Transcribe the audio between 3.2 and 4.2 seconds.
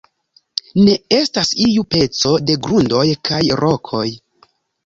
kaj rokoj.